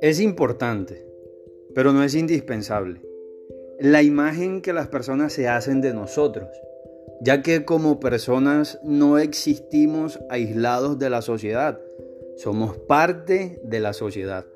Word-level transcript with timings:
Es 0.00 0.20
importante, 0.20 1.06
pero 1.74 1.92
no 1.92 2.02
es 2.02 2.14
indispensable, 2.14 3.02
la 3.78 4.02
imagen 4.02 4.62
que 4.62 4.72
las 4.72 4.88
personas 4.88 5.32
se 5.32 5.48
hacen 5.48 5.80
de 5.80 5.92
nosotros, 5.92 6.48
ya 7.20 7.42
que 7.42 7.64
como 7.64 8.00
personas 8.00 8.80
no 8.82 9.18
existimos 9.18 10.18
aislados 10.30 10.98
de 10.98 11.10
la 11.10 11.22
sociedad, 11.22 11.80
somos 12.36 12.78
parte 12.78 13.60
de 13.62 13.80
la 13.80 13.92
sociedad. 13.92 14.46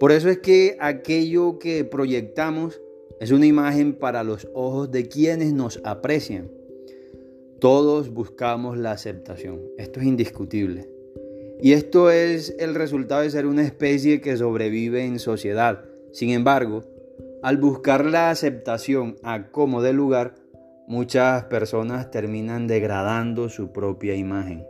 Por 0.00 0.10
eso 0.10 0.28
es 0.28 0.38
que 0.38 0.76
aquello 0.80 1.58
que 1.58 1.84
proyectamos 1.84 2.80
es 3.20 3.30
una 3.30 3.46
imagen 3.46 3.94
para 3.94 4.24
los 4.24 4.48
ojos 4.52 4.90
de 4.90 5.08
quienes 5.08 5.52
nos 5.52 5.80
aprecian. 5.84 6.50
Todos 7.62 8.12
buscamos 8.12 8.76
la 8.76 8.90
aceptación, 8.90 9.60
esto 9.78 10.00
es 10.00 10.06
indiscutible. 10.06 10.90
Y 11.60 11.74
esto 11.74 12.10
es 12.10 12.56
el 12.58 12.74
resultado 12.74 13.22
de 13.22 13.30
ser 13.30 13.46
una 13.46 13.62
especie 13.62 14.20
que 14.20 14.36
sobrevive 14.36 15.04
en 15.04 15.20
sociedad. 15.20 15.84
Sin 16.10 16.30
embargo, 16.30 16.82
al 17.40 17.58
buscar 17.58 18.04
la 18.04 18.30
aceptación 18.30 19.14
a 19.22 19.52
como 19.52 19.80
de 19.80 19.92
lugar, 19.92 20.34
muchas 20.88 21.44
personas 21.44 22.10
terminan 22.10 22.66
degradando 22.66 23.48
su 23.48 23.70
propia 23.70 24.16
imagen. 24.16 24.66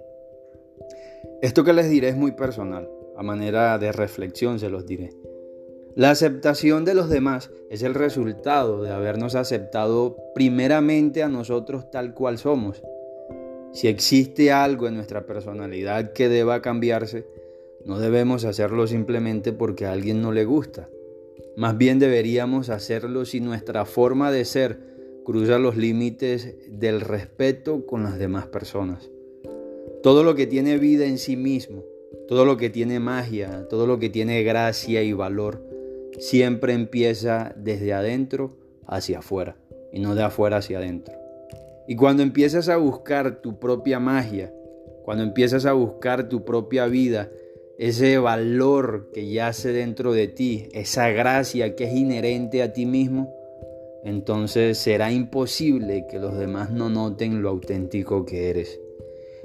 Esto 1.40 1.64
que 1.64 1.72
les 1.72 1.88
diré 1.88 2.10
es 2.10 2.16
muy 2.18 2.32
personal, 2.32 2.90
a 3.16 3.22
manera 3.22 3.78
de 3.78 3.90
reflexión 3.90 4.58
se 4.58 4.68
los 4.68 4.84
diré. 4.84 5.14
La 5.94 6.10
aceptación 6.10 6.84
de 6.84 6.94
los 6.94 7.08
demás 7.08 7.50
es 7.70 7.82
el 7.82 7.94
resultado 7.94 8.82
de 8.82 8.90
habernos 8.90 9.34
aceptado 9.34 10.16
primeramente 10.34 11.22
a 11.22 11.28
nosotros 11.28 11.90
tal 11.90 12.14
cual 12.14 12.38
somos 12.38 12.82
si 13.72 13.88
existe 13.88 14.52
algo 14.52 14.86
en 14.86 14.96
nuestra 14.96 15.24
personalidad 15.24 16.12
que 16.12 16.28
deba 16.28 16.60
cambiarse, 16.60 17.26
no 17.86 17.98
debemos 17.98 18.44
hacerlo 18.44 18.86
simplemente 18.86 19.54
porque 19.54 19.86
a 19.86 19.92
alguien 19.92 20.20
no 20.20 20.30
le 20.30 20.44
gusta. 20.44 20.90
Más 21.56 21.78
bien 21.78 21.98
deberíamos 21.98 22.68
hacerlo 22.68 23.24
si 23.24 23.40
nuestra 23.40 23.86
forma 23.86 24.30
de 24.30 24.44
ser 24.44 24.78
cruza 25.24 25.58
los 25.58 25.76
límites 25.78 26.54
del 26.68 27.00
respeto 27.00 27.86
con 27.86 28.02
las 28.02 28.18
demás 28.18 28.46
personas. 28.46 29.10
Todo 30.02 30.22
lo 30.22 30.34
que 30.34 30.46
tiene 30.46 30.76
vida 30.76 31.06
en 31.06 31.16
sí 31.16 31.36
mismo, 31.36 31.82
todo 32.28 32.44
lo 32.44 32.58
que 32.58 32.68
tiene 32.68 33.00
magia, 33.00 33.66
todo 33.70 33.86
lo 33.86 33.98
que 33.98 34.10
tiene 34.10 34.42
gracia 34.42 35.02
y 35.02 35.14
valor, 35.14 35.62
siempre 36.22 36.72
empieza 36.72 37.52
desde 37.56 37.92
adentro 37.92 38.56
hacia 38.86 39.18
afuera 39.18 39.56
y 39.92 39.98
no 39.98 40.14
de 40.14 40.22
afuera 40.22 40.58
hacia 40.58 40.78
adentro. 40.78 41.14
Y 41.88 41.96
cuando 41.96 42.22
empiezas 42.22 42.68
a 42.68 42.76
buscar 42.76 43.42
tu 43.42 43.58
propia 43.58 43.98
magia, 43.98 44.54
cuando 45.04 45.24
empiezas 45.24 45.66
a 45.66 45.72
buscar 45.72 46.28
tu 46.28 46.44
propia 46.44 46.86
vida, 46.86 47.28
ese 47.76 48.18
valor 48.18 49.10
que 49.12 49.32
yace 49.32 49.72
dentro 49.72 50.12
de 50.12 50.28
ti, 50.28 50.68
esa 50.72 51.08
gracia 51.08 51.74
que 51.74 51.84
es 51.84 51.92
inherente 51.92 52.62
a 52.62 52.72
ti 52.72 52.86
mismo, 52.86 53.34
entonces 54.04 54.78
será 54.78 55.10
imposible 55.10 56.06
que 56.08 56.20
los 56.20 56.38
demás 56.38 56.70
no 56.70 56.88
noten 56.88 57.42
lo 57.42 57.48
auténtico 57.48 58.24
que 58.24 58.48
eres. 58.48 58.80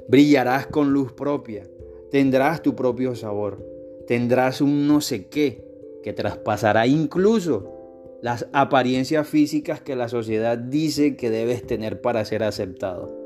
Brillarás 0.06 0.68
con 0.68 0.92
luz 0.92 1.12
propia, 1.12 1.64
tendrás 2.12 2.62
tu 2.62 2.76
propio 2.76 3.16
sabor, 3.16 3.66
tendrás 4.06 4.60
un 4.60 4.86
no 4.86 5.00
sé 5.00 5.26
qué 5.26 5.67
que 6.02 6.12
traspasará 6.12 6.86
incluso 6.86 7.74
las 8.20 8.48
apariencias 8.52 9.28
físicas 9.28 9.80
que 9.80 9.96
la 9.96 10.08
sociedad 10.08 10.58
dice 10.58 11.16
que 11.16 11.30
debes 11.30 11.66
tener 11.66 12.00
para 12.00 12.24
ser 12.24 12.42
aceptado. 12.42 13.16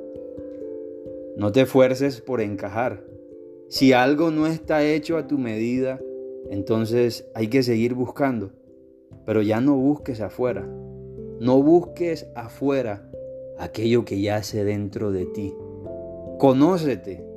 No 1.37 1.51
te 1.51 1.62
esfuerces 1.62 2.20
por 2.20 2.41
encajar. 2.41 3.05
Si 3.69 3.95
algo 3.95 4.31
no 4.31 4.47
está 4.47 4.84
hecho 4.84 5.17
a 5.17 5.27
tu 5.27 5.39
medida, 5.39 5.98
entonces 6.51 7.27
hay 7.34 7.48
que 7.48 7.62
seguir 7.62 7.95
buscando. 7.95 8.53
Pero 9.25 9.41
ya 9.41 9.61
no 9.61 9.77
busques 9.77 10.20
afuera. 10.20 10.69
No 11.41 11.63
busques 11.63 12.27
afuera 12.35 13.11
aquello 13.58 14.05
que 14.05 14.20
yace 14.20 14.64
dentro 14.64 15.11
de 15.11 15.25
ti. 15.27 15.55
Conócete. 16.39 17.32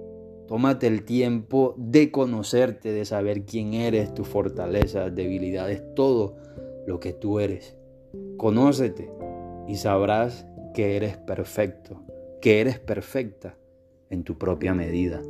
Tómate 0.47 0.87
el 0.87 1.03
tiempo 1.03 1.73
de 1.77 2.11
conocerte, 2.11 2.91
de 2.91 3.05
saber 3.05 3.45
quién 3.45 3.73
eres, 3.73 4.13
tus 4.13 4.27
fortalezas, 4.27 5.13
debilidades, 5.13 5.81
todo 5.95 6.37
lo 6.85 6.99
que 6.99 7.13
tú 7.13 7.39
eres. 7.39 7.75
Conócete 8.37 9.11
y 9.67 9.75
sabrás 9.75 10.45
que 10.73 10.95
eres 10.95 11.17
perfecto, 11.17 12.01
que 12.41 12.61
eres 12.61 12.79
perfecta 12.79 13.57
en 14.09 14.23
tu 14.23 14.37
propia 14.37 14.73
medida. 14.73 15.21